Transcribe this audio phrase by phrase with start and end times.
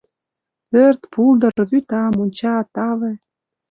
[0.69, 3.11] Пӧрт, пулдыр, вӱта, монча, таве.